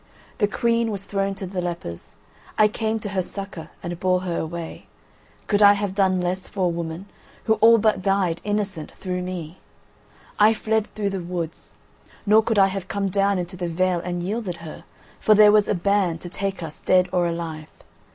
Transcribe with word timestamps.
The 0.39 0.47
Queen 0.47 0.89
was 0.89 1.03
thrown 1.03 1.35
to 1.35 1.45
the 1.45 1.61
lepers; 1.61 2.15
I 2.57 2.67
came 2.67 2.99
to 3.01 3.09
her 3.09 3.21
succour 3.21 3.69
and 3.83 3.99
bore 3.99 4.21
her 4.21 4.39
away. 4.39 4.87
Could 5.45 5.61
I 5.61 5.73
have 5.73 5.93
done 5.93 6.19
less 6.19 6.47
for 6.47 6.65
a 6.65 6.69
woman, 6.69 7.05
who 7.43 7.53
all 7.61 7.77
but 7.77 8.01
died 8.01 8.41
innocent 8.43 8.93
through 8.93 9.21
me? 9.21 9.59
I 10.39 10.55
fled 10.55 10.87
through 10.95 11.11
the 11.11 11.19
woods. 11.21 11.69
Nor 12.25 12.41
could 12.41 12.57
I 12.57 12.69
have 12.69 12.87
come 12.87 13.09
down 13.09 13.37
into 13.37 13.55
the 13.55 13.67
vale 13.69 13.99
and 13.99 14.23
yielded 14.23 14.57
her, 14.65 14.85
for 15.19 15.35
there 15.35 15.51
was 15.51 15.67
a 15.67 15.75
ban 15.75 16.17
to 16.17 16.29
take 16.29 16.63
us 16.63 16.81
dead 16.81 17.07
or 17.11 17.27
alive. 17.27 17.69